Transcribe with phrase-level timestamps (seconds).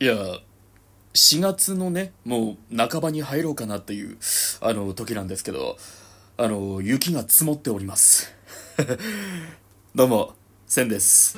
[0.00, 0.14] いや、
[1.14, 4.16] 4月のね、もう半ばに入ろうかなっていう、
[4.60, 5.76] あの、時なんですけど、
[6.36, 8.32] あの、雪が積もっております。
[9.96, 10.34] どうも、
[10.68, 11.36] せんです。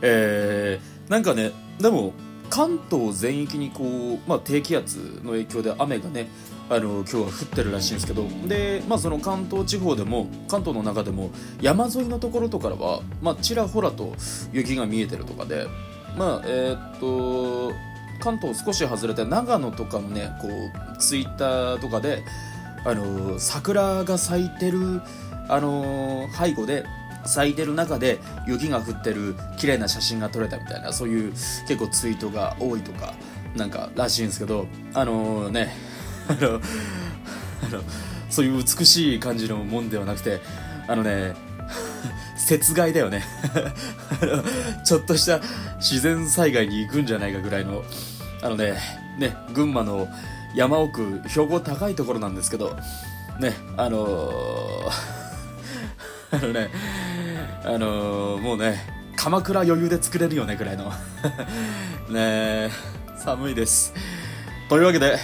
[0.00, 2.12] えー、なんかね、でも、
[2.50, 6.28] 関東全域にこう、まあ、低気圧の影響で雨がね、
[6.68, 11.30] あの今日は降ってるらしいんですけどで、まあ、その関東地方でも関東の中でも
[11.60, 14.14] 山沿いのところとかは、まあ、ちらほらと
[14.52, 15.66] 雪が見えてるとかで
[16.16, 17.91] まあえー、っと
[18.22, 22.22] 関東少し外れて長野とかのねこうツイッターとかで
[22.84, 25.02] あの桜が咲いてる
[25.48, 26.84] あの背後で
[27.24, 33.14] 咲いてる中で雪が降ってる綺麗な写真が撮れたみたいなそういう結構ツイートが多いとか
[33.56, 35.74] なんからしいんですけどあのね
[36.28, 36.60] あのあの
[38.30, 40.40] そういう美しい感じのもんではなくて
[40.86, 41.34] あのね
[42.50, 43.22] 雪害だよね。
[44.84, 45.40] ちょっとした
[45.78, 47.84] 自然災害に行くんじゃないかぐらいの
[48.42, 48.76] あのね
[49.18, 50.08] ね群馬の
[50.54, 52.76] 山奥標高高いところなんですけど
[53.40, 56.70] ねあのー、 あのね
[57.64, 60.92] あのー、もうね鎌倉余裕で作れるよねぐらいの。
[62.10, 62.70] ね
[63.16, 63.94] 寒いです。
[64.68, 65.16] というわけで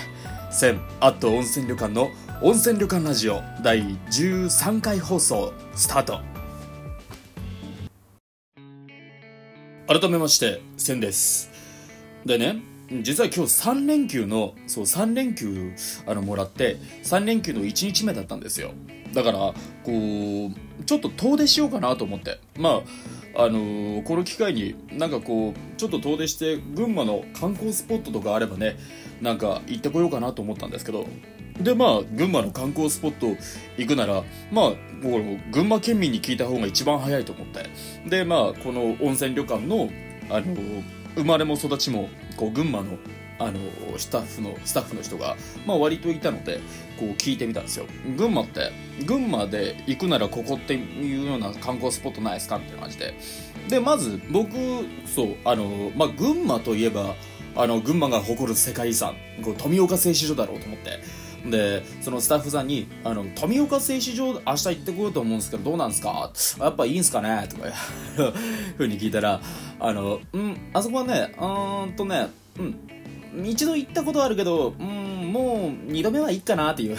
[0.53, 6.21] 千アット温泉旅館の温泉旅館ラジオ第13回放送スタート。
[9.89, 11.51] 改めまして千です。
[12.25, 15.73] でね実は今日3連休のそう3連休
[16.07, 18.73] あのもらって3連休の1日目だったんですよ。
[19.13, 19.55] だからこ
[19.87, 22.39] うちょっと遠出しようかなと思って。
[22.57, 22.83] ま
[23.37, 28.77] ああのー、この機会になんかこうちょっと遠出して群馬の観光スポットとかあればね
[29.21, 31.07] なんか行ってこようかなと思ったんですけど。
[31.61, 33.37] でまあ群馬の観光スポット
[33.77, 34.71] 行くならまあ
[35.03, 37.69] この群馬県民に聞いた方が一番早いと思って。
[38.09, 39.91] でまあこの温泉旅館の
[40.31, 40.55] あの
[41.17, 42.09] 生まれも育ちも
[42.39, 42.97] こう群馬の
[43.41, 43.61] あの
[43.99, 46.59] スタッフのスタッフの人が、まあ、割といたので
[46.99, 47.87] こう聞いてみたんですよ。
[48.17, 48.73] 群馬って
[49.07, 53.15] 群馬で行くならここっていうような観光スポットないですかみたいな感じで。
[53.69, 54.51] でまず僕
[55.07, 57.15] そうあの、まあ、群馬といえば
[57.55, 61.18] あの群馬が誇る世界遺産こう富岡製糸場だろうと思って。
[61.47, 67.65] でそのスタッフさんに「あの富岡製糸場明日行ってこようと思うんですけどどうなんですか?」やっぱいいんすかね?」とか
[68.77, 69.41] ふうに聞いたら
[69.81, 72.29] 「あのうんあそこはねうんとね
[72.59, 72.77] うん
[73.45, 76.97] 一度行ったことあるけどうんもう二度目はいいかなっていう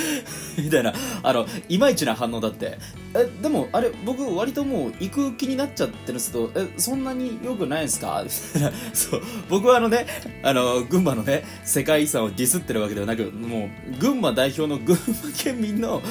[0.58, 2.78] みたいなあのいまいちな反応だって
[3.18, 8.22] えでもあれ僕割ともう行く気になっちゃってるんですけどえそんなに良くないんすか？
[8.92, 10.06] そう僕はあのね
[10.42, 16.02] あの群馬のね世界遺産をディスってるわけではなくもう群馬代表の群馬県民の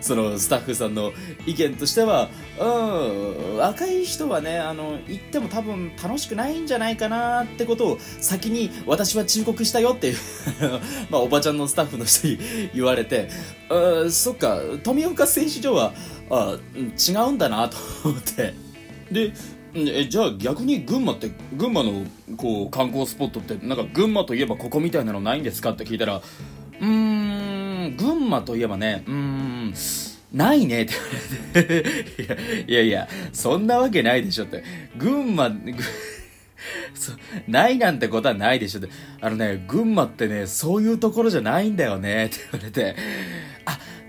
[0.00, 1.12] そのスタッフさんの
[1.46, 2.28] 意見としては
[2.60, 10.16] うん若い人はねあの行っても多分楽しくないんじゃないかなってことを先に私は忠告したよっていう
[11.10, 12.38] まあ、おばちゃんのスタッフの人に
[12.74, 13.28] 言われて、
[13.68, 15.92] あそっか、富岡製糸場は
[16.34, 18.54] あ違うんだなと思って。
[19.10, 19.32] で、
[19.74, 22.06] えじゃあ逆に群馬って群馬の
[22.38, 29.74] こう観光スポットってなんか群馬といえばここみたいなのないんですかって聞いたらうーん群馬といえばねうーん
[30.32, 30.94] ないねって
[31.54, 34.64] 言われて いやいやそんなわけないでしょって
[34.96, 35.50] 群馬
[36.94, 37.12] そ
[37.48, 38.88] ないなんてことはないでしょって。
[39.20, 42.96] あのね、群馬ってね、そういうところじゃないんだよね、って言われて。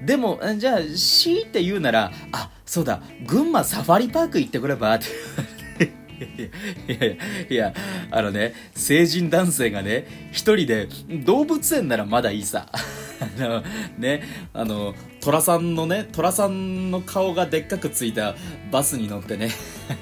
[0.06, 5.06] でも、じゃあ、強いて言うなら、あ、そうだ、群馬サファリパーク行ってくれば、って。
[6.24, 7.16] いやいや、
[7.50, 7.74] いや、
[8.12, 10.88] あのね、成人男性がね、一人で、
[11.26, 12.68] 動物園ならまだいいさ。
[13.38, 13.64] あの、
[13.98, 18.36] ね、あの、虎さんのね、虎さんの顔がでっかくついた
[18.72, 19.50] バスに乗ってね、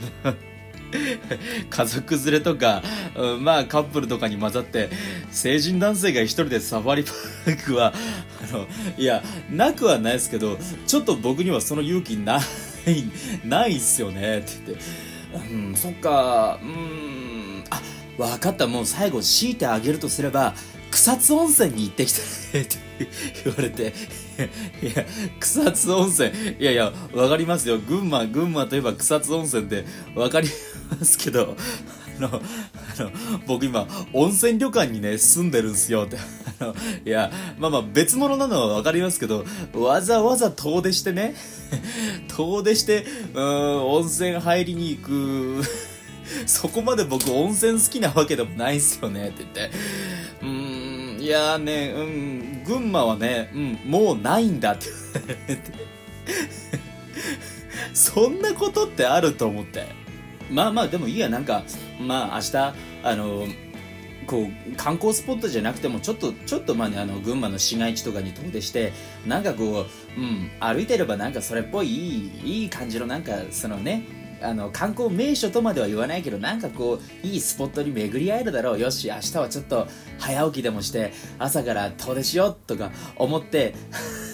[1.70, 2.84] 家族連れとか、
[3.16, 4.90] うん、まあカップルとかに混ざって
[5.32, 7.94] 成人男性が一人でサファリパークは
[8.50, 10.58] あのいやなくはないですけど
[10.88, 12.40] ちょっと僕にはその勇気な
[12.88, 13.04] い
[13.46, 14.84] ないっすよねって言って。
[15.34, 15.38] う
[15.72, 17.82] んそっかうんあ
[18.18, 18.68] 分かった。
[18.68, 20.54] もう最後強いてあげるとすれば
[20.92, 22.78] 草津温泉に行ってきてって
[23.46, 23.94] 言われて。
[24.82, 25.06] いや
[25.40, 26.30] 草津温泉。
[26.60, 27.78] いやいや分かりますよ。
[27.80, 30.50] 群馬群馬といえば草津温泉って分かり
[30.90, 31.56] ますけど
[32.18, 32.32] あのあ
[33.04, 33.12] の
[33.48, 36.18] 僕今温泉旅館にね住んでるんすよって。
[36.60, 41.36] あのいやまあまあ別物なのは分かりますけどわざわざ遠出してね
[42.28, 45.64] 遠出してうん温泉入りに行く。
[46.46, 49.72] そこまで僕温泉好きなわけでもないんすよねって言って。
[51.22, 54.88] いやねうん群馬はね、うん、もうないんだって。
[57.94, 59.86] そんなことってあると思って。
[60.50, 61.64] まあまあでもいいやなんか
[62.00, 62.58] まあ明日
[63.04, 63.46] あの
[64.26, 68.92] こう観光スポットじゃなくてもちょっとちょっとまあねあの群馬の市街地とかに遠出して
[69.28, 69.86] なんかこ
[70.18, 78.80] う、うん、歩いてればなんかそれっぽいいい感じのなんかそのねあの観光名所とまでは言わないけどなんかこういいスポットに巡り合えるだろう。
[78.80, 79.88] よし明日はちょっと
[80.20, 83.74] 早起きでもして朝から遠出しようとか思って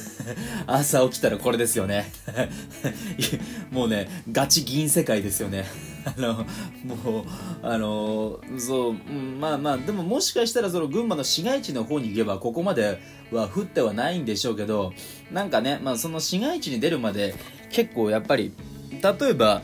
[0.68, 2.12] 朝起きたらこれですよね。
[3.71, 5.65] もうねガチ銀世界ですよね。
[6.06, 6.33] あの
[6.86, 7.25] もう
[7.62, 8.94] あのそう、
[9.39, 13.01] まあまあでももしかしたらその群馬の市街地の方に行けばここまで
[13.31, 14.94] は降ってはないんでしょうけど
[15.31, 17.36] なんかね、まあ、その市街地に出るまで
[17.69, 18.54] 結構やっぱり
[18.89, 19.62] 例えば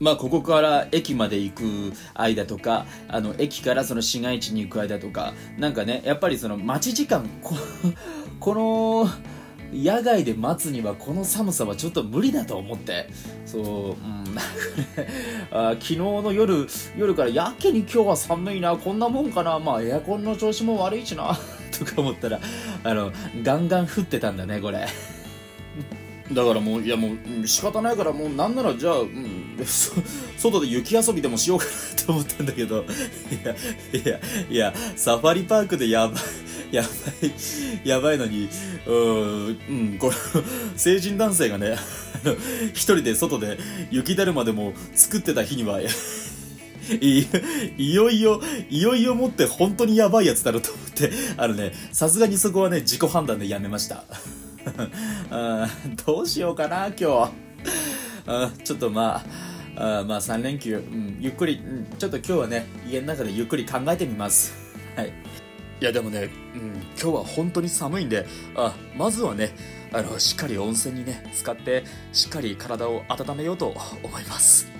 [0.00, 7.54] まあ、ここから駅まで行く間とかあの駅からその市街地に行く間とかなんかねやっぱりその待ち時間こ
[8.40, 9.08] この
[9.72, 13.08] 野外で待つにはこの寒さはちょっと無理だと思って。
[13.44, 14.24] そう、うん、
[15.50, 16.66] あ昨日の夜
[16.96, 18.76] 夜からやけに今日は寒いな。
[18.76, 19.58] こんなもんかな。
[19.58, 21.36] まあエアコンの調子も悪いしな。
[21.76, 22.40] とか思ったら
[22.84, 23.10] あの
[23.42, 24.86] ガンガン降ってたんだねこれ。
[26.34, 27.10] だからもういやも
[27.42, 29.56] う仕方ないからもうなんならじゃあ、うん、
[30.36, 32.86] 外で雪遊びでもしようかなと思ったんだけどい
[33.44, 33.54] や
[34.00, 34.20] いや
[34.50, 36.16] いやサファリパークでやばい
[36.74, 36.88] やば
[37.26, 38.48] い、やばいのに、
[38.86, 39.52] うん、う
[39.94, 40.14] ん、これ、
[40.76, 41.76] 成人男性がね、
[42.72, 43.58] 一人で外で
[43.90, 45.86] 雪だるまでも作ってた日には、い
[47.78, 54.04] いよいよ、いよいよもって本当にやばいやつだろうと思って、あのね、さすがにそこはね、自己判断でやめました。
[56.06, 58.64] どうしようかな、今日。
[58.64, 59.22] ちょっとま
[59.76, 64.54] あ、あまあ3連休、うん、ゆっくり、うん、ちょっと今日はね、家の中でゆっくり考えてみます。
[64.96, 65.12] はい。
[65.80, 66.70] いやでもね、うん、
[67.00, 68.26] 今日は本当に寒いんで、
[68.56, 69.54] あまずはね、
[69.92, 74.73] あの、しっかり温泉にね、使って、しっかり体を温めようと思います。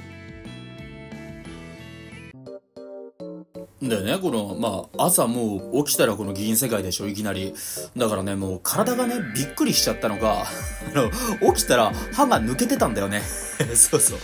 [3.89, 7.55] でね、この、まあ、朝もう起きたらこの銀世界でしょ、いきなり。
[7.97, 10.47] だからね、もう体がね、びっくりしちゃったのが、あ
[10.95, 13.21] の、起きたら歯が抜けてたんだよね。
[13.75, 14.19] そうそう。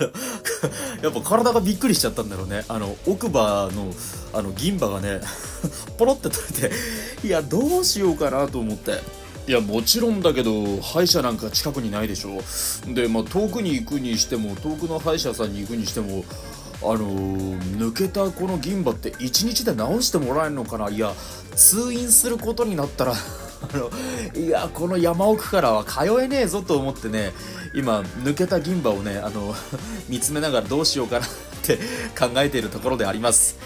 [1.02, 2.64] やっぱ体がびっくりしちゃったんだろうね。
[2.68, 3.92] あの、奥歯の、
[4.32, 5.20] あの、銀歯がね、
[5.98, 9.21] ポロって取れて、いや、どうしようかなと思って。
[9.48, 12.40] いやもちろんだけど歯医者なんか近くにないでしょ。
[12.92, 16.24] でまあ遠くに行くにしても遠くの歯医者さんに行くにしても
[16.80, 20.90] あのー、抜けたこの銀歯って1日で治してもらえるのかな。
[20.90, 21.12] いや
[21.56, 23.90] 通院することになったら あの
[24.40, 27.32] いやこの山奥からは通えねえぞと思ってね
[27.74, 29.54] 今抜けた銀歯をねあの
[30.08, 31.28] 見つめながらどうしようかなっ
[31.62, 31.78] て
[32.18, 33.56] 考えているところであります。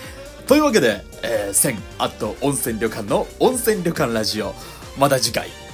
[0.46, 4.54] というわけで、えー、1000アット温泉旅館の温泉旅館ラジオ。
[4.96, 5.65] また次回。